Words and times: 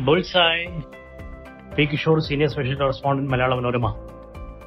Bullseye 0.00 0.82
P 1.76 1.84
Kishore 1.84 2.20
senior 2.20 2.50
special 2.50 2.78
correspondent 2.78 3.32
Malayala 3.32 3.54
Manorama. 3.54 3.94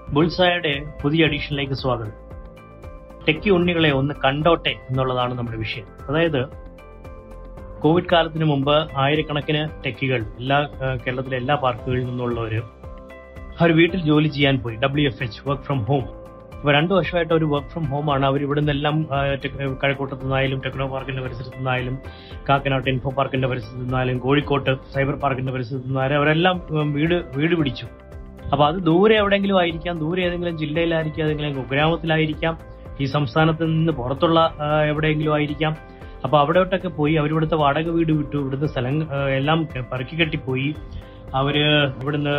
ബുൾസായുടെ 0.10 0.94
പുതിയ 1.04 1.26
എഡിഷനിലേക്ക് 1.26 1.74
സ്വാഗതം. 1.74 2.12
Techie 3.28 3.50
ഉണ്ണികളെ 3.50 3.92
ഒന്ന് 3.92 4.14
കണ്ടോട്ടെ 4.26 4.70
എന്നുള്ളതാണ് 4.70 5.34
നമ്മുടെ 5.34 5.58
വിഷയം. 5.58 5.86
അതായത് 6.10 6.48
കോവിഡ് 7.82 8.06
കാലത്തിന് 8.12 8.46
മുമ്പ് 8.46 8.98
ആയിരക്കണക്കിന് 8.98 9.86
ടെക്കികൾ 9.86 10.22
എല്ലാ 10.22 10.70
കേരളത്തിലെ 11.08 11.38
എല്ലാ 11.38 11.56
പാർക്കുകളിൽ 11.56 12.06
നിന്നുള്ളവർ 12.06 12.62
അവർ 13.60 13.72
വീട്ടിൽ 13.72 14.02
ജോലി 14.02 14.28
ചെയ്യാൻ 14.28 14.58
പോയി. 14.58 14.76
W 14.76 15.10
F 15.10 15.24
H 15.24 15.50
work 15.50 15.64
from 15.64 15.84
home 15.84 16.23
അപ്പൊ 16.64 16.74
രണ്ടു 16.74 16.94
വർഷമായിട്ട് 16.94 17.34
ഒരു 17.34 17.46
വർക്ക് 17.46 17.68
ഫ്രം 17.68 17.86
ഹോം 17.86 18.14
ആണ്. 18.14 18.26
അവർ 18.26 18.42
ഇവിടെ 18.42 18.60
നിന്നെല്ലാം 18.60 18.98
കഴക്കൂട്ടത്തു 19.84 20.22
നിന്നായാലും 20.22 20.62
ടെക്നോ 20.66 20.88
പാർക്കിന്റെ 20.88 21.22
പരിസരത്തു 21.22 21.56
നിന്നായാലും 21.56 21.96
കാക്കനാട്ട് 22.50 22.90
ഇൻഫോ 22.90 23.10
പാർക്കിന്റെ 23.10 23.48
പരിസരത്തു 23.48 23.80
നിന്നായാലും 23.80 24.18
കോഴിക്കോട്ട് 24.18 24.76
സൈബർ 24.94 25.16
പാർക്കിന്റെ 25.16 25.52
പരിസരത്തു 25.52 25.86
നിന്നായാലും 25.86 26.16
അവരെല്ലാം 26.16 26.62
വീട് 26.94 27.16
വീട് 27.38 27.56
പിടിച്ചു. 27.56 27.88
അപ്പൊ 28.52 28.66
അത് 28.68 28.76
ദൂരെ 28.76 29.16
എവിടെയെങ്കിലും 29.16 29.60
ആയിരിക്കാം. 29.60 30.00
ദൂരെ 30.00 30.24
ഏതെങ്കിലും 30.24 30.58
ജില്ലയിലായിരിക്കാം 30.58 31.26
ഏതെങ്കിലും 31.26 31.66
ഗ്രാമത്തിലായിരിക്കാം. 31.72 32.58
ഈ 33.02 33.06
സംസ്ഥാനത്ത് 33.06 33.66
നിന്ന് 33.66 33.94
പുറത്തുള്ള 33.94 34.40
എവിടെയെങ്കിലും 34.88 35.34
ആയിരിക്കാം. 35.34 35.76
അപ്പൊ 36.24 36.40
അവിടോട്ടൊക്കെ 36.40 36.88
പോയി 36.88 37.14
അവരിവിടുത്തെ 37.14 37.56
വാടക 37.56 37.90
വീട് 37.90 38.12
വിട്ടു. 38.12 38.38
ഇവിടുത്തെ 38.38 38.66
സ്ഥലം 38.66 38.96
എല്ലാം 39.40 39.68
പറക്കി 39.92 40.16
കെട്ടിപ്പോയി. 40.16 40.76
അവർ 41.36 41.58
ഇവിടുന്ന് 42.02 42.36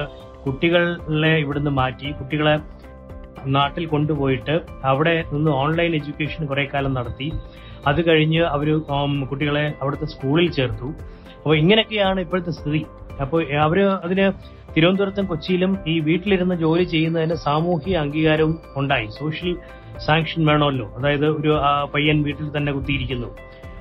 കുട്ടികളെ 0.46 1.34
ഇവിടുന്ന് 1.44 1.70
മാറ്റി. 1.70 2.10
കുട്ടികളെ 2.10 2.54
നാട്ടിൽ 3.46 3.86
കൊണ്ടുപോയിട്ട് 3.86 4.60
അവിടെ 4.84 5.24
നിന്ന് 5.32 5.50
ഓൺലൈൻ 5.50 5.94
എഡ്യൂക്കേഷൻ 5.94 6.46
കുറെ 6.46 6.68
കാലം 6.74 6.94
നടത്തി. 6.94 7.32
അത് 7.86 8.08
കഴിഞ്ഞ് 8.08 8.42
അവർ 8.42 8.78
കുട്ടികളെ 9.30 9.72
അവിടുത്തെ 9.82 10.04
സ്കൂളിൽ 10.04 10.50
ചേർത്തു. 10.50 10.86
അപ്പോൾ 11.36 11.56
ഇങ്ങനെയൊക്കെയാണ് 11.56 12.20
ഇപ്പോഴത്തെ 12.20 12.50
സ്ഥിതി. 12.50 12.86
അപ്പോൾ 13.20 13.52
അവർ 13.52 13.80
അതിന് 13.80 14.32
തിരുവനന്തപുരത്തും 14.76 15.26
കൊച്ചിയിലും 15.26 15.78
ഈ 15.86 16.00
വീട്ടിലിരുന്ന് 16.00 16.54
ജോലി 16.54 16.84
ചെയ്യുന്നതിന് 16.84 17.34
സാമൂഹിക 17.34 17.96
അംഗീകാരവും 17.96 18.58
ഉണ്ടായി. 18.76 19.06
സോഷ്യൽ 19.06 19.56
സാങ്ഷൻ 20.06 20.46
വേണമല്ലോ. 20.46 20.94
അതായത് 20.98 21.26
ഒരു 21.26 21.60
പയ്യൻ 21.94 22.22
വീട്ടിൽ 22.22 22.56
തന്നെ 22.56 22.72
കുത്തിയിരിക്കുന്നു. 22.72 23.26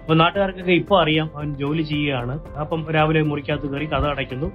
അപ്പൊ 0.02 0.16
നാട്ടുകാർക്കൊക്കെ 0.16 0.72
ഇപ്പൊ 0.72 1.02
അറിയാം 1.02 1.30
അവൻ 1.36 1.56
ജോലി 1.56 1.82
ചെയ്യുകയാണ്. 1.82 2.40
അപ്പം 2.60 2.92
രാവിലെ 2.92 3.22
മുറിക്കകത്ത് 3.22 3.74
കയറി 3.74 3.86
കഥ 3.86 4.06
അടയ്ക്കുന്നു. 4.06 4.52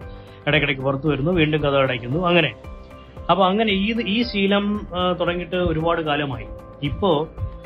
ഇടയ്ക്കിടയ്ക്ക് 0.47 0.83
പുറത്തു 0.83 1.09
വരുന്നു. 1.09 1.31
വീണ്ടും 1.31 1.61
കഥ 1.61 1.77
അടയ്ക്കുന്നു. 1.77 2.27
അങ്ങനെ. 2.27 2.55
അപ്പൊ 3.31 3.43
അങ്ങനെ 3.47 3.73
ഈ 3.73 3.89
ഈ 4.15 4.23
ശീലം 4.23 4.65
തുടങ്ങിയിട്ട് 5.21 5.57
ഒരുപാട് 5.71 6.01
കാലമായി. 6.01 6.47
ഇപ്പോ 6.83 7.11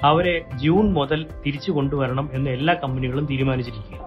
അവരെ 0.02 0.34
ജൂൺ 0.62 0.84
മുതൽ 0.92 1.20
തിരിച്ചു 1.44 1.70
കൊണ്ടുവരണം 1.70 2.26
എന്ന് 2.32 2.50
എല്ലാ 2.50 2.74
കമ്പനികളും 2.74 3.24
തീരുമാനിച്ചിരിക്കുക 3.30 3.98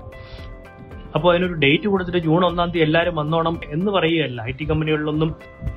അപ്പോൾ 1.15 1.29
അതിനൊരു 1.31 1.53
ഡേറ്റ് 1.53 1.87
കൊടുത്തിട്ട് 1.87 2.17
ജൂൺ 2.17 2.45
ഒന്നാം 2.45 2.69
തീയതി 2.69 2.85
എല്ലാവരും 2.85 3.15
വന്നോണം 3.15 3.59
എന്ന് 3.65 3.91
പറയുകയല്ല. 3.91 4.41
ഐ 4.41 4.51
ടി 4.51 4.65
കമ്പനികളിലൊന്നും 4.65 5.29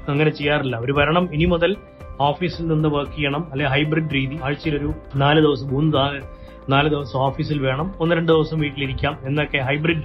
അങ്ങനെ 0.09 0.31
ചെയ്യാറില്ല. 0.31 0.75
അവർ 0.77 0.91
വരണം 0.99 1.29
ഇനി 1.35 1.45
മുതൽ 1.45 1.77
ഓഫീസിൽ 2.21 2.67
നിന്ന് 2.67 2.89
വർക്ക് 2.89 3.17
ചെയ്യണം 3.17 3.43
അല്ലെ 3.53 3.67
ഹൈബ്രിഡ് 3.67 4.11
രീതി. 4.15 4.39
ആഴ്ചയിൽ 4.45 4.75
ഒരു 4.77 4.91
നാല് 5.17 5.41
ദിവസം 5.41 5.69
മൂന്ന് 5.75 5.93
നാല് 6.73 6.89
ദിവസം 6.95 7.19
ഓഫീസിൽ 7.27 7.59
വേണം 7.61 7.95
ഒന്ന് 8.01 8.17
രണ്ട് 8.17 8.33
ദിവസം 8.33 8.59
വീട്ടിലിരിക്കാം 8.61 9.15
എന്നൊക്കെ 9.27 9.59
ഹൈബ്രിഡ് 9.59 10.05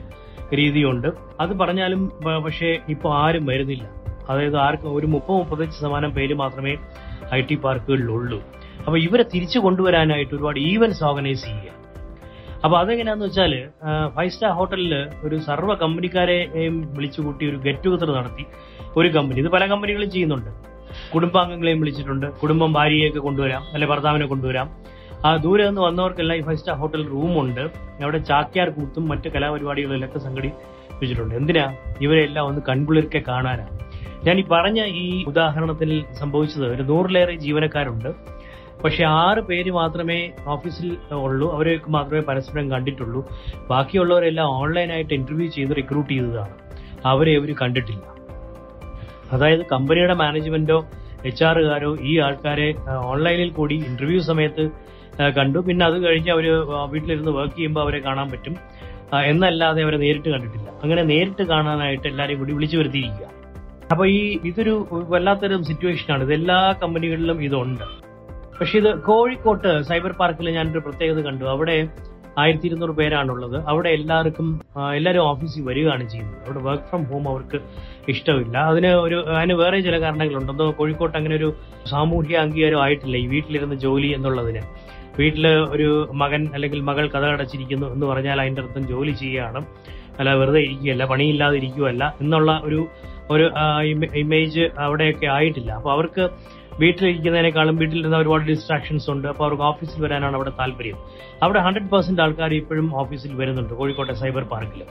രീതിയുണ്ട്. 0.59 1.07
അത് 1.39 1.53
പറഞ്ഞാലും 1.59 2.03
പക്ഷേ 2.45 2.69
ഇപ്പോൾ 2.89 3.11
ആരും 3.23 3.45
വരുന്നില്ല. 3.45 3.85
അതായത് 4.29 4.57
ആർക്കും 4.57 4.95
ഒരു 4.95 5.05
മുപ്പത് 5.05 5.37
മുപ്പത്തഞ്ച് 5.37 5.79
ശതമാനം 5.79 6.11
പേര് 6.11 6.33
മാത്രമേ 6.33 6.75
ഐ 7.33 7.41
ടി 7.41 7.55
പാർക്കുകളിലുള്ളൂ. 7.55 8.39
അപ്പൊ 8.85 8.97
ഇവരെ 8.97 9.23
തിരിച്ചു 9.23 9.59
കൊണ്ടുവരാനായിട്ട് 9.59 10.35
ഒരുപാട് 10.35 10.59
ഈവൻസ് 10.59 11.03
ഓർഗനൈസ് 11.03 11.43
ചെയ്യുക. 11.43 11.71
അപ്പൊ 12.65 12.77
അതെങ്ങനെയാന്ന് 12.77 13.25
വെച്ചാൽ 13.25 13.53
ഫൈവ് 14.15 14.29
സ്റ്റാർ 14.29 14.51
ഹോട്ടലിൽ 14.51 14.93
ഒരു 15.23 15.35
സർവ 15.47 15.73
കമ്പനിക്കാരെയും 15.73 16.75
വിളിച്ചുകൂട്ടി 16.95 17.49
ഒരു 17.49 17.57
ഗെറ്റ് 17.57 17.85
ടുഗദർ 17.85 18.11
നടത്തി 18.17 18.45
ഒരു 18.97 19.07
കമ്പനി 19.07 19.39
ഇത് 19.39 19.47
പല 19.47 19.65
കമ്പനികളും 19.65 20.11
ചെയ്യുന്നുണ്ട്. 20.11 20.51
കുടുംബാംഗങ്ങളെയും 21.13 21.79
വിളിച്ചിട്ടുണ്ട്. 21.79 22.27
കുടുംബം 22.39 22.73
ഭാര്യയൊക്കെ 22.73 23.19
കൊണ്ടുവരാം 23.19 23.63
അല്ലെ 23.73 23.87
ഭർത്താവിനെ 23.87 24.25
കൊണ്ടുവരാം. 24.25 24.69
ആ 25.25 25.35
ദൂരെ 25.35 25.65
നിന്ന് 25.65 25.81
വന്നവർക്കെല്ലാം 25.81 26.37
ഈ 26.37 26.41
ഫൈവ് 26.41 26.57
സ്റ്റാർ 26.57 26.75
ഹോട്ടൽ 26.77 27.07
റൂമുണ്ട് 27.07 27.61
അവിടെ 28.03 28.17
ചാക്യാർ 28.17 28.69
കൂത്തും 28.69 29.07
മറ്റ് 29.07 29.29
കലാപരിപാടികളിലൊക്കെ 29.29 30.19
സംഘടിപ്പിച്ചിട്ടുണ്ട്. 30.19 31.35
എന്തിനാ? 31.35 31.75
ഇവരെല്ലാം 32.01 32.45
ഒന്ന് 32.47 32.61
കൺകുളിർക്കെ 32.69 33.23
കാണാനാ. 33.27 33.65
ഞാൻ 34.23 34.39
ഈ 34.39 34.43
പറഞ്ഞ 34.51 34.85
ഈ 34.85 35.23
ഉദാഹരണത്തിൽ 35.27 36.05
സംഭവിച്ചത് 36.13 36.75
ഒരു 36.75 36.83
നൂറിലേറെ 36.83 37.35
ജീവനക്കാരുണ്ട്. 37.35 38.09
പക്ഷെ 38.83 39.05
ആറ് 39.05 39.39
പേര് 39.39 39.71
മാത്രമേ 39.71 40.31
ഓഫീസിൽ 40.47 40.97
ഉള്ളൂ. 41.11 41.53
അവരെയൊക്കെ 41.53 41.89
മാത്രമേ 41.89 42.21
പരസ്പരം 42.21 42.71
കണ്ടിട്ടുള്ളൂ. 42.71 43.29
ബാക്കിയുള്ളവരെല്ലാം 43.69 44.47
ഓൺലൈനായിട്ട് 44.47 45.13
ഇന്റർവ്യൂ 45.13 45.49
ചെയ്ത് 45.49 45.75
റിക്രൂട്ട് 45.75 46.09
ചെയ്തതാണ്. 46.13 46.53
അവരെ 47.05 47.37
അവർ 47.39 47.55
കണ്ടിട്ടില്ല. 47.61 48.01
അതായത് 49.31 49.59
കമ്പനിയുടെ 49.71 50.13
മാനേജ്മെന്റോ 50.13 50.85
എച്ച് 51.25 51.43
ആറുകാരോ 51.43 51.97
ഈ 52.01 52.19
ആൾക്കാരെ 52.19 52.73
ഓൺലൈനിൽ 53.05 53.49
കൂടി 53.49 53.75
ഇന്റർവ്യൂ 53.75 54.21
സമയത്ത് 54.21 54.69
കണ്ടു. 55.37 55.59
പിന്നെ 55.59 55.85
അത് 55.85 56.03
കഴിഞ്ഞ് 56.05 56.31
അവർ 56.31 56.47
വീട്ടിലിരുന്ന് 56.91 57.31
വർക്ക് 57.31 57.55
ചെയ്യുമ്പോൾ 57.55 57.81
അവരെ 57.81 57.99
കാണാൻ 57.99 58.31
പറ്റും. 58.31 58.55
എന്നല്ലാതെ 59.23 59.83
അവരെ 59.83 59.97
നേരിട്ട് 59.97 60.29
കണ്ടിട്ടില്ല. 60.29 60.69
അങ്ങനെ 60.83 61.03
നേരിട്ട് 61.03 61.43
കാണാനായിട്ട് 61.43 62.07
എല്ലാവരെയും 62.07 62.39
കൂടി 62.39 62.53
വിളിച്ചു 62.53 62.77
വരുത്തിയിരിക്കുക 62.77 63.42
അപ്പൊ 63.91 64.05
ഈ 64.05 64.39
ഇതൊരു 64.45 64.87
വല്ലാത്തൊരു 64.91 65.63
സിറ്റുവേഷനാണ് 65.63 66.23
ഇത് 66.23 66.33
എല്ലാ 66.33 66.75
കമ്പനികളിലും 66.83 67.43
ഇതുണ്ട്. 67.43 67.85
പക്ഷെ 68.59 68.77
ഇത് 68.77 68.99
കോഴിക്കോട്ട് 68.99 69.83
സൈബർ 69.83 70.11
പാർക്കിൽ 70.11 70.49
ഞാനൊരു 70.49 70.79
പ്രത്യേകത 70.79 71.21
കണ്ടു. 71.21 71.45
അവിടെ 71.45 71.89
ആയിരത്തി 72.37 72.65
ഇരുന്നൂറ് 72.65 72.91
പേരാണുള്ളത്. 72.91 73.63
അവിടെ 73.67 73.89
എല്ലാവർക്കും 73.89 74.61
എല്ലാവരും 74.95 75.21
ഓഫീസിൽ 75.21 75.63
വരികയാണ് 75.63 76.09
ചെയ്യുന്നത്. 76.09 76.37
അവിടെ 76.45 76.59
വർക്ക് 76.59 76.83
ഫ്രം 76.83 77.03
ഹോം 77.03 77.29
അവർക്ക് 77.29 77.59
ഇഷ്ടമില്ല. 78.07 78.57
അതിന് 78.57 78.87
ഒരു 78.87 79.25
അതിന് 79.25 79.53
വേറെ 79.53 79.79
ചില 79.79 79.99
കാരണങ്ങളുണ്ട്. 80.01 80.51
എന്തോ 80.51 80.71
കോഴിക്കോട്ട് 80.77 81.17
അങ്ങനെ 81.17 81.35
ഒരു 81.35 81.53
സാമൂഹിക 81.91 82.37
അംഗീകാരം 82.37 82.81
ആയിട്ടില്ല? 82.81 83.17
ഈ 83.17 83.27
വീട്ടിലിരുന്ന് 83.27 83.75
ജോലി 83.75 84.07
എന്നുള്ളതിന്. 84.07 84.63
വീട്ടിൽ 85.19 85.47
ഒരു 85.47 86.07
മകൻ 86.13 86.49
അല്ലെങ്കിൽ 86.53 86.79
മകൾ 86.81 87.07
കഥ 87.07 87.25
അടച്ചിരിക്കുന്നു 87.25 87.93
എന്ന് 87.93 88.05
പറഞ്ഞാൽ 88.05 88.41
അതിന്റെ 88.41 88.61
അർത്ഥം 88.61 88.87
ജോലി 88.87 89.11
ചെയ്യുകയാണ്. 89.11 89.61
അല്ല 90.19 90.33
വെറുതെ 90.33 90.59
ഇരിക്കുകയല്ല 90.59 91.05
പണിയില്ലാതെ 91.05 91.55
ഇരിക്കുകയല്ല 91.57 92.15
എന്നുള്ള 92.21 92.61
ഒരു 92.63 92.87
ഒരു 93.35 93.45
ഇമേജ് 94.23 94.63
അവിടെയൊക്കെ 94.85 95.27
ആയിട്ടില്ല. 95.37 95.71
അപ്പൊ 95.79 95.91
അവർക്ക് 95.95 96.23
വീട്ടിലിരിക്കുന്നതിനേക്കാളും 96.81 97.75
നിന്ന് 97.81 98.17
ഒരുപാട് 98.21 98.43
ഡിസ്ട്രാക്ഷൻസ് 98.51 99.07
ഉണ്ട്. 99.13 99.27
അപ്പൊ 99.31 99.43
അവർക്ക് 99.47 99.65
ഓഫീസിൽ 99.71 99.99
വരാനാണ് 100.05 100.35
അവിടെ 100.39 100.53
താല്പര്യം. 100.61 100.97
അവിടെ 101.45 101.59
ഹൺഡ്രഡ് 101.65 101.91
പെർസെന്റ് 101.93 102.23
ആൾക്കാർ 102.25 102.53
ഇപ്പോഴും 102.61 102.87
ഓഫീസിൽ 103.01 103.33
വരുന്നുണ്ട് 103.41 103.73
കോഴിക്കോട്ടെ 103.81 104.15
സൈബർ 104.23 104.45
പാർക്കിൽ 104.53 104.83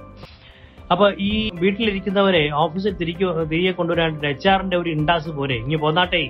അപ്പൊ 0.93 1.07
ഈ 1.29 1.33
വീട്ടിലിരിക്കുന്നവരെ 1.63 2.43
ഓഫീസിൽ 2.63 2.93
തിരികെ 3.01 3.27
തിരികെ 3.51 3.73
കൊണ്ടുവരാനായിട്ട് 3.77 4.29
എച്ച് 4.33 4.49
ആറിന്റെ 4.53 4.77
ഒരു 4.83 4.91
ഇൻഡാസ് 4.97 5.31
പോലെ 5.39 5.57
ഇനി 5.65 5.77
പോന്നാട്ടെ. 5.85 6.23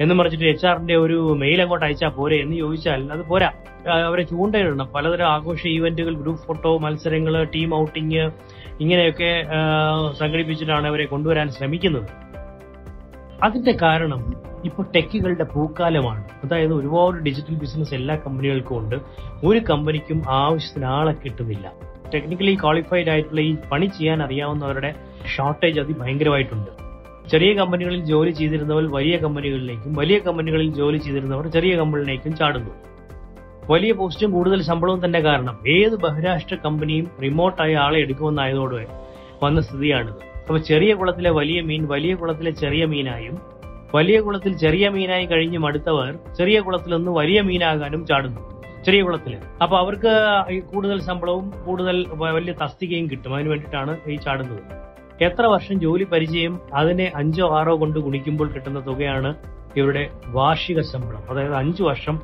എന്ന് 0.00 0.14
പറഞ്ഞിട്ട് 0.14 0.44
എച്ച് 0.44 0.66
ആറിന്റെ 0.66 0.96
ഒരു 0.96 1.36
മെയിൽ 1.38 1.62
അങ്ങോട്ട് 1.62 1.86
അയച്ചാൽ 1.86 2.08
പോരെ 2.08 2.36
എന്ന് 2.36 2.56
ചോദിച്ചാൽ 2.56 3.12
അത് 3.12 3.26
പോരാ. 3.26 3.52
അവരെ 3.88 4.22
ചൂണ്ടയിടണം. 4.22 4.88
പലതരം 4.94 5.26
ആഘോഷ 5.26 5.66
ഈവന്റുകൾ 5.66 6.14
ഗ്രൂപ്പ് 6.14 6.42
ഫോട്ടോ 6.46 6.78
മത്സരങ്ങൾ 6.78 7.44
ടീം 7.44 7.74
ഔട്ടിങ് 7.80 8.30
ഇങ്ങനെയൊക്കെ 8.80 9.44
സംഘടിപ്പിച്ചിട്ടാണ് 10.18 10.86
അവരെ 10.86 11.06
കൊണ്ടുവരാൻ 11.06 11.50
ശ്രമിക്കുന്നത്. 11.50 12.08
അതിന്റെ 13.42 13.72
കാരണം 13.82 14.20
ഇപ്പൊ 14.64 14.82
ടെക്കുകളുടെ 14.82 15.44
പൂക്കാലമാണ്. 15.44 16.24
അതായത് 16.44 16.72
ഒരുപാട് 16.72 17.16
ഡിജിറ്റൽ 17.16 17.54
ബിസിനസ് 17.54 17.94
എല്ലാ 17.94 18.14
കമ്പനികൾക്കും 18.16 18.78
ഉണ്ട്. 18.78 18.96
ഒരു 19.44 19.58
കമ്പനിക്കും 19.58 20.22
ആവശ്യത്തിന് 20.28 20.84
ആളെ 20.84 21.12
കിട്ടുന്നില്ല. 21.12 21.72
ടെക്നിക്കലി 22.14 22.54
ക്വാളിഫൈഡ് 22.54 23.08
ആയിട്ടുള്ള 23.08 23.40
ഈ 23.40 23.56
പണി 23.72 23.86
ചെയ്യാൻ 23.86 24.22
അറിയാവുന്നവരുടെ 24.22 24.94
ഷോർട്ടേജ് 25.36 25.80
അതിഭയങ്കരമായിട്ടുണ്ട്. 25.80 26.85
ചെറിയ 27.30 27.54
കമ്പനികളിൽ 27.54 28.04
ജോലി 28.04 28.30
ചെയ്തിരുന്നവർ 28.30 28.84
വലിയ 28.90 29.16
കമ്പനികളിലേക്കും 29.16 29.94
വലിയ 29.94 30.18
കമ്പനികളിൽ 30.18 30.68
ജോലി 30.74 30.98
ചെയ്തിരുന്നവർ 30.98 31.46
ചെറിയ 31.46 31.76
കമ്പനികളിലേക്കും 31.76 32.36
ചാടുന്നു. 32.36 32.72
വലിയ 33.70 33.92
പോസ്റ്റും 33.92 34.30
കൂടുതൽ 34.32 34.62
ശമ്പളവും 34.62 35.04
തന്നെ 35.04 35.20
കാരണം 35.20 35.56
ഏത് 35.68 35.94
ബഹിരാഷ്ട്ര 36.00 36.56
കമ്പനിയും 36.64 37.06
റിമോട്ടായി 37.22 37.74
ആളെ 37.74 37.98
എടുക്കുമെന്നായതോടെ 37.98 38.86
വന്ന 39.42 39.60
സ്ഥിതിയാണിത്. 39.60 40.22
അപ്പൊ 40.46 40.58
ചെറിയ 40.58 40.94
കുളത്തിലെ 40.94 41.30
വലിയ 41.30 41.60
മീൻ 41.60 41.88
വലിയ 41.88 42.14
കുളത്തിലെ 42.14 42.50
ചെറിയ 42.50 42.84
മീനായും 42.84 43.36
വലിയ 43.94 44.20
കുളത്തിൽ 44.20 44.52
ചെറിയ 44.56 44.88
മീനായി 44.88 45.26
കഴിഞ്ഞും 45.26 45.66
അടുത്തവർ 45.66 46.12
ചെറിയ 46.38 46.60
കുളത്തിൽ 46.60 46.96
നിന്ന് 46.96 47.10
വലിയ 47.10 47.40
മീനാകാനും 47.40 48.06
ചാടുന്നു. 48.06 48.40
ചെറിയ 48.86 49.02
കുളത്തിൽ 49.02 49.36
അപ്പൊ 49.62 49.76
അവർക്ക് 49.78 50.12
കൂടുതൽ 50.74 50.98
ശമ്പളവും 51.00 51.46
കൂടുതൽ 51.66 51.96
വലിയ 52.36 52.54
തസ്തികയും 52.64 53.06
കിട്ടും. 53.10 53.34
അതിനു 53.34 53.48
വേണ്ടിയിട്ടാണ് 53.48 53.96
ഈ 54.08 54.16
ചാടുന്നത്. 54.16 54.62
എത്ര 55.20 55.46
വർഷം 55.46 55.80
ജോലി 55.80 56.04
പരിചയം 56.04 56.60
അതിനെ 56.74 57.12
അഞ്ചോ 57.14 57.58
ആറോ 57.58 57.80
കൊണ്ട് 57.80 57.98
ഗുണിക്കുമ്പോൾ 57.98 58.52
കിട്ടുന്ന 58.52 58.86
തുകയാണ് 58.86 59.34
ഇവരുടെ 59.76 60.10
വാർഷിക 60.26 60.80
ശമ്പളം. 60.80 61.22
അതായത് 61.30 61.54
അഞ്ചു 61.54 61.82
വർഷം 61.82 62.20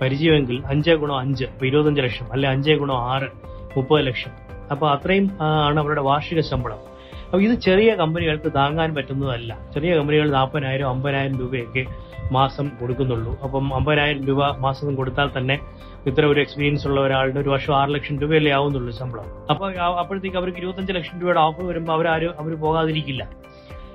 പരിചയമെങ്കിൽ 0.00 0.62
അഞ്ചേ 0.66 0.94
ഗുണം 0.94 1.18
അഞ്ച് 1.18 1.44
ഇപ്പൊ 1.44 1.66
ഇരുപത്തഞ്ച് 1.66 2.00
ലക്ഷം 2.00 2.32
അല്ലെ 2.32 2.50
അഞ്ചേ 2.50 2.76
ഗുണം 2.76 2.96
ആറ് 2.96 3.28
മുപ്പത് 3.76 4.06
ലക്ഷം. 4.06 4.30
അപ്പൊ 4.70 4.88
അത്രയും 4.88 5.30
ആണ് 5.40 5.80
അവരുടെ 5.80 6.00
വാർഷിക 6.00 6.40
ശമ്പളം. 6.40 6.91
അപ്പൊ 7.32 7.42
ഇത് 7.42 7.58
ചെറിയ 7.58 7.94
കമ്പനികൾക്ക് 7.94 8.52
താങ്ങാൻ 8.54 8.94
പറ്റുന്നതല്ല. 8.94 9.58
ചെറിയ 9.74 9.96
കമ്പനികൾ 9.96 10.30
നാൽപ്പതിനായിരം 10.30 10.88
അമ്പതിനായിരം 10.88 11.38
രൂപയൊക്കെ 11.38 11.86
മാസം 12.32 12.70
കൊടുക്കുന്നുള്ളൂ. 12.80 13.40
അപ്പം 13.42 13.74
അമ്പതിനായിരം 13.74 14.24
രൂപ 14.24 14.56
മാസം 14.56 14.94
കൊടുത്താൽ 14.94 15.30
തന്നെ 15.38 15.60
ഇത്ര 16.06 16.26
ഒരു 16.26 16.40
എക്സ്പീരിയൻസ് 16.40 16.88
ഉള്ള 16.88 17.00
ഒരാളുടെ 17.00 17.40
ഒരു 17.40 17.48
വർഷം 17.48 17.76
ആറ് 17.76 17.94
ലക്ഷം 17.94 18.18
രൂപയല്ലേ 18.18 18.52
ആവുന്നുള്ളൂ 18.52 18.92
ശമ്പളം. 18.92 19.24
അപ്പൊ 19.50 19.72
ആ- 19.72 19.98
അപ്പോഴത്തേക്ക് 19.98 20.36
അവർക്ക് 20.36 20.58
ഇരുപത്തഞ്ച് 20.58 20.92
ലക്ഷം 20.92 21.20
രൂപയുടെ 21.20 21.40
ഓഫർ 21.40 21.66
വരുമ്പോൾ 21.66 21.92
അവരാരും 21.92 22.30
അവർ 22.38 22.56
പോകാതിരിക്കില്ല. 22.60 23.28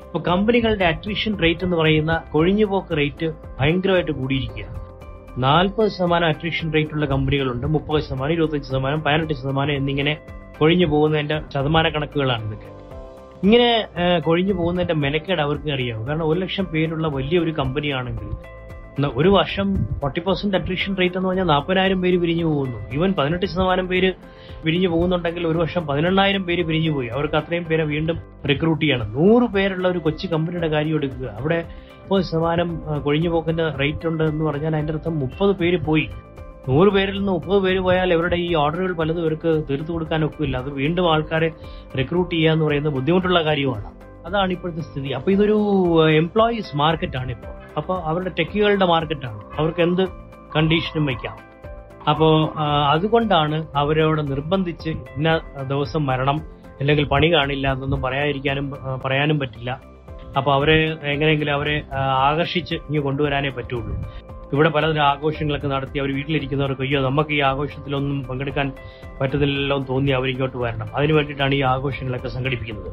ഇപ്പൊ 0.05 0.19
കമ്പനികളുടെ 0.19 0.85
അട്രീഷൻ 0.85 1.43
റേറ്റ് 1.43 1.63
എന്ന് 1.63 1.77
പറയുന്ന 1.77 2.23
കൊഴിഞ്ഞുപോക്ക് 2.31 2.97
റേറ്റ് 2.97 3.33
ഭയങ്കരമായിട്ട് 3.59 4.11
കൂടിയിരിക്കുകയാണ്. 4.11 4.79
നാൽപ്പത് 5.43 5.89
ശതമാനം 5.89 6.25
അട്രീഷൻ 6.25 6.73
റേറ്റ് 6.73 6.91
ഉള്ള 6.93 7.05
കമ്പനികളുണ്ട്. 7.05 7.67
മുപ്പത് 7.67 8.01
ശതമാനം 8.01 8.33
ഇരുപത്തഞ്ച് 8.33 8.69
ശതമാനം 8.69 9.01
പതിനെട്ട് 9.01 9.33
ശതമാനം 9.33 9.75
എന്നിങ്ങനെ 9.75 10.17
കൊഴിഞ്ഞു 10.59 10.85
പോകുന്നതിന്റെ 10.85 11.41
ശതമാന 11.53 11.89
കണക്കുകളാണ് 11.89 12.45
ഇതൊക്കെ. 12.45 12.86
ഇങ്ങനെ 13.43 13.87
കൊഴിഞ്ഞു 14.25 14.53
പോകുന്നതിന്റെ 14.53 14.93
മെനക്കേട് 14.93 15.41
അവർക്ക് 15.41 15.69
അറിയാവും. 15.71 16.07
കാരണം 16.07 16.25
ഒരു 16.29 16.39
ലക്ഷം 16.39 16.65
പേരുള്ള 16.65 17.07
വലിയൊരു 17.07 17.51
കമ്പനിയാണെങ്കിൽ 17.51 18.29
ഒരു 19.15 19.29
വർഷം 19.29 19.67
ഫോർട്ടി 20.01 20.19
പെർസെന്റ് 20.19 20.57
അട്രീഷൻ 20.57 20.91
റേറ്റ് 20.99 21.17
എന്ന് 21.17 21.29
പറഞ്ഞാൽ 21.29 21.45
നാൽപ്പതിനായിരം 21.45 21.99
പേര് 22.01 22.17
പിരിഞ്ഞു 22.21 22.45
പോകുന്നു. 22.45 22.77
ഈവൻ 22.93 23.13
പതിനെട്ട് 23.17 23.45
ശതമാനം 23.45 23.87
പേര് 23.87 24.09
പിരിഞ്ഞു 24.63 24.87
പോകുന്നുണ്ടെങ്കിൽ 24.93 25.43
ഒരു 25.47 25.57
വർഷം 25.57 25.87
പതിനെണ്ണായിരം 25.87 26.43
പേര് 26.43 26.63
പിരിഞ്ഞു 26.69 26.91
പോയി. 26.91 27.07
അവർക്ക് 27.07 27.35
അത്രയും 27.35 27.65
പേരെ 27.65 27.83
വീണ്ടും 27.83 28.17
റിക്രൂട്ട് 28.49 28.81
ചെയ്യണം. 28.85 29.13
നൂറ് 29.17 29.47
പേരുള്ള 29.55 29.87
ഒരു 29.87 29.99
കൊച്ചു 29.99 30.27
കമ്പനിയുടെ 30.27 30.67
കാര്യം 30.67 30.95
എടുക്കുക. 30.95 31.27
അവിടെ 31.39 31.59
മുപ്പത് 31.99 32.23
ശതമാനം 32.29 32.69
കൊഴിഞ്ഞു 33.05 33.29
പോക്കിന്റെ 33.29 33.67
റേറ്റ് 33.81 34.07
ഉണ്ട് 34.07 34.23
എന്ന് 34.23 34.45
പറഞ്ഞാൽ 34.45 34.75
അതിന്റെ 34.75 34.93
അർത്ഥം 34.93 35.19
മുപ്പത് 35.19 35.55
പേര് 35.61 35.79
പോയി. 35.85 36.07
നൂറ് 36.67 36.89
പേരിൽ 36.95 37.17
നിന്ന് 37.19 37.31
മുപ്പത് 37.31 37.59
പേര് 37.65 37.79
പോയാൽ 37.87 38.13
ഇവരുടെ 38.13 38.37
ഈ 38.45 38.47
ഓർഡറുകൾ 38.61 38.93
പലതും 39.01 39.21
ഇവർക്ക് 39.21 39.51
തീർത്തു 39.69 39.91
കൊടുക്കാൻ 39.91 40.21
ഒക്കില്ല. 40.25 40.57
അത് 40.57 40.69
വീണ്ടും 40.81 41.05
ആൾക്കാരെ 41.13 41.49
റിക്രൂട്ട് 41.99 42.31
ചെയ്യുക 42.35 42.53
എന്ന് 42.55 42.65
പറയുന്നത് 42.65 42.93
ബുദ്ധിമുട്ടുള്ള 42.93 43.41
കാര്യമാണ്. 43.49 43.89
അതാണ് 44.27 44.51
ഇപ്പോഴത്തെ 44.55 44.81
സ്ഥിതി. 44.81 45.09
അപ്പൊ 45.17 45.31
ഇതൊരു 45.31 45.57
എംപ്ലോയീസ് 46.21 46.77
മാർക്കറ്റാണ് 46.83 47.31
ഇപ്പോൾ 47.31 47.53
അപ്പൊ 47.79 47.93
അവരുടെ 48.09 48.31
ടെക്കുകളുടെ 48.39 48.85
മാർക്കറ്റാണ് 48.85 49.41
അവർക്ക് 49.59 49.81
എന്ത് 49.87 50.03
കണ്ടീഷനും 50.55 51.05
വയ്ക്കാം 51.05 51.37
അപ്പോ 52.09 52.27
അതുകൊണ്ടാണ് 52.93 53.57
അവരോട് 53.75 54.21
നിർബന്ധിച്ച് 54.31 54.89
ഇന്ന 55.17 55.29
ദിവസം 55.71 56.05
മരണം 56.05 56.37
അല്ലെങ്കിൽ 56.79 57.05
പണി 57.13 57.27
കാണില്ല 57.33 57.67
എന്നൊന്നും 57.73 58.01
പറയാതിരിക്കാനും 58.01 58.65
പറയാനും 59.05 59.39
പറ്റില്ല. 59.39 59.71
അപ്പൊ 60.37 60.49
അവരെ 60.53 60.77
എങ്ങനെയെങ്കിലും 61.13 61.53
അവരെ 61.53 61.75
ആകർഷിച്ച് 62.27 62.75
ഇനി 62.87 62.99
കൊണ്ടുവരാനേ 62.99 63.49
പറ്റുള്ളൂ. 63.49 63.93
ഇവിടെ 64.53 64.69
പലതരം 64.69 65.01
ആഘോഷങ്ങളൊക്കെ 65.01 65.67
നടത്തി 65.67 65.97
അവർ 65.99 66.15
വീട്ടിലിരിക്കുന്നവർക്ക് 66.15 66.81
അയ്യോ 66.81 67.01
നമുക്ക് 67.01 67.29
ഈ 67.29 67.39
ആഘോഷത്തിലൊന്നും 67.39 68.23
പങ്കെടുക്കാൻ 68.23 68.71
പറ്റത്തില്ലല്ലോ 69.19 69.75
എന്ന് 69.77 69.87
തോന്നി 69.87 70.11
അവരിങ്ങോട്ട് 70.11 70.57
വരണം. 70.57 70.89
അതിനു 70.95 71.13
വേണ്ടിയിട്ടാണ് 71.13 71.55
ഈ 71.55 71.61
ആഘോഷങ്ങളൊക്കെ 71.61 72.27
സംഘടിപ്പിക്കുന്നത്. 72.27 72.91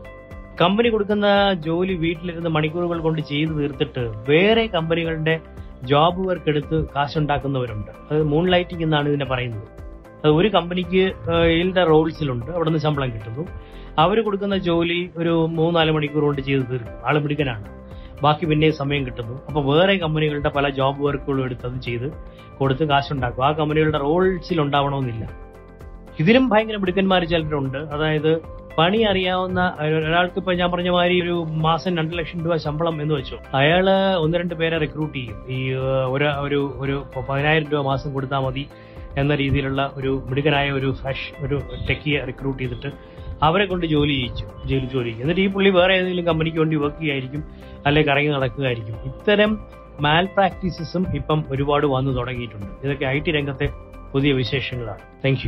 കമ്പനി 0.60 0.88
കൊടുക്കുന്ന 0.88 1.52
ജോലി 1.52 1.94
വീട്ടിലിരുന്ന് 1.94 2.50
മണിക്കൂറുകൾ 2.50 2.98
കൊണ്ട് 3.00 3.22
ചെയ്തു 3.22 3.52
തീർത്തിട്ട് 3.52 4.02
വേറെ 4.28 4.66
കമ്പനികളുടെ 4.66 5.40
ജോബ് 5.84 6.28
വർക്ക് 6.28 6.48
എടുത്ത് 6.48 6.76
കാശുണ്ടാക്കുന്നവരുണ്ട്. 6.96 7.90
അത് 8.10 8.22
മൂൺ 8.22 8.50
ലൈറ്റിംഗ് 8.50 8.82
എന്നാണ് 8.82 9.08
ഇതിനെ 9.08 9.24
പറയുന്നത്. 9.24 9.68
അത് 10.24 10.30
ഒരു 10.32 10.48
കമ്പനിക്ക് 10.48 11.02
ഇതിന്റെ 11.54 11.84
റോൾസിലുണ്ട്. 11.84 12.50
അവിടെ 12.50 12.68
നിന്ന് 12.68 12.82
ശമ്പളം 12.82 13.10
കിട്ടുന്നു. 13.14 13.44
അവർ 13.98 14.20
കൊടുക്കുന്ന 14.24 14.56
ജോലി 14.56 15.10
ഒരു 15.16 15.34
മൂന്നാൽ 15.58 15.90
മണിക്കൂർ 15.90 16.22
കൊണ്ട് 16.24 16.42
ചെയ്ത് 16.42 16.62
തീർക്കും. 16.70 17.06
ആൾ 17.06 17.18
മിടുക്കനാണ്. 17.18 17.83
ബാക്കി 18.22 18.46
പിന്നെ 18.46 18.70
സമയം 18.70 19.06
കിട്ടുന്നു. 19.06 19.46
അപ്പൊ 19.46 19.60
വേറെ 19.62 19.96
കമ്പനികളുടെ 19.96 20.48
പല 20.48 20.68
ജോബ് 20.68 21.02
വർക്കുകളും 21.02 21.44
എടുത്ത് 21.44 21.66
അത് 21.66 21.80
ചെയ്ത് 21.80 22.12
കൊടുത്ത് 22.58 22.84
കാശുണ്ടാക്കും. 22.84 23.44
ആ 23.44 23.52
കമ്പനികളുടെ 23.52 23.98
റോൾസിൽ 23.98 24.60
ഉണ്ടാവണമെന്നില്ല. 24.60 25.30
ഇതിലും 26.18 26.48
ഭയങ്കര 26.48 26.76
മിടുക്കന്മാർ 26.76 27.24
ചിലരുണ്ട്. 27.24 27.78
അതായത് 27.78 28.64
പണി 28.78 29.02
അറിയാവുന്ന 29.02 29.74
ഒരാൾക്ക് 30.08 30.38
ഇപ്പൊ 30.38 30.52
ഞാൻ 30.52 30.72
പറഞ്ഞ 30.72 30.88
മാതിരി 30.88 31.22
ഒരു 31.22 31.46
മാസം 31.50 31.96
രണ്ട് 31.96 32.18
ലക്ഷം 32.18 32.44
രൂപ 32.44 32.56
ശമ്പളം 32.56 33.02
എന്ന് 33.02 33.14
വെച്ചു. 33.14 33.36
അയാൾ 33.54 33.90
ഒന്ന് 34.16 34.38
രണ്ട് 34.38 34.54
പേരെ 34.54 34.78
റിക്രൂട്ട് 34.78 35.18
ചെയ്യും. 35.18 35.46
ഈ 35.48 35.70
ഒരു 36.06 36.24
ഒരു 36.24 36.74
ഒരു 36.76 37.04
പതിനായിരം 37.30 37.70
രൂപ 37.72 37.82
മാസം 37.84 38.12
കൊടുത്താൽ 38.12 38.38
മതി 38.38 38.66
എന്ന 39.18 39.34
രീതിയിലുള്ള 39.34 39.92
ഒരു 39.94 40.22
മിടുക്കനായ 40.26 40.70
ഒരു 40.70 40.92
ഫ്രഷ് 40.92 41.44
ഒരു 41.44 41.60
ടെക്കിയെ 41.90 42.24
റിക്രൂട്ട് 42.24 42.62
ചെയ്തിട്ട് 42.62 42.92
അവരെ 43.46 43.64
കൊണ്ട് 43.70 43.86
ജോലി 43.94 44.14
ചെയ്യിച്ചു 44.18 44.46
ജോലി 44.70 44.86
ജോലി. 44.94 45.12
എന്നിട്ട് 45.22 45.42
ഈ 45.44 45.48
പുള്ളി 45.54 45.70
വേറെ 45.78 45.94
ഏതെങ്കിലും 46.00 46.26
കമ്പനിക്ക് 46.30 46.58
വേണ്ടി 46.62 46.76
വർക്ക് 46.84 47.00
ചെയ്യായിരിക്കും 47.00 47.42
അല്ലെങ്കിൽ 47.86 48.10
കറങ്ങി 48.10 48.32
നടക്കുകയായിരിക്കും. 48.36 48.96
ഇത്തരം 49.10 49.52
മാൽ 50.06 50.24
പ്രാക്ടീസസും 50.36 51.02
ഇപ്പം 51.18 51.40
ഒരുപാട് 51.54 51.86
വന്നു 51.96 52.12
തുടങ്ങിയിട്ടുണ്ട്. 52.18 52.70
ഇതൊക്കെ 52.84 53.06
ഐ 53.14 53.18
ടി 53.26 53.32
രംഗത്തെ 53.38 53.68
പുതിയ 54.14 54.32
വിശേഷങ്ങളാണ്. 54.42 55.04
താങ്ക് 55.24 55.46